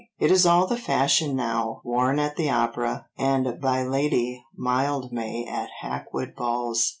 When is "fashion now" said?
0.77-1.79